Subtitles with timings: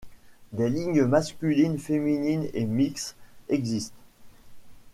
[0.51, 3.15] Des ligues masculines, féminines et mixte
[3.49, 4.01] existent.